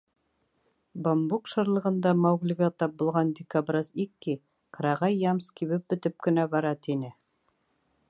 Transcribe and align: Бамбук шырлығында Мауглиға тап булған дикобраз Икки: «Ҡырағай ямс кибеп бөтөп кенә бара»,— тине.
Бамбук 1.07 1.51
шырлығында 1.53 2.13
Мауглиға 2.21 2.71
тап 2.83 2.97
булған 3.03 3.35
дикобраз 3.41 3.93
Икки: 4.07 4.37
«Ҡырағай 4.79 5.23
ямс 5.29 5.55
кибеп 5.61 5.89
бөтөп 5.95 6.21
кенә 6.29 6.51
бара»,— 6.57 6.75
тине. 6.89 7.17